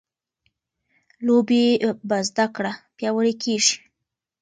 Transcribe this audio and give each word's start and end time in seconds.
لوبې 1.25 1.63
به 2.07 2.17
زده 2.29 2.45
کړه 2.55 2.71
پیاوړې 2.97 3.33
کړي. 3.41 3.59